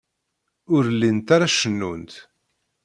[0.75, 2.13] Ur llint ara cennunt.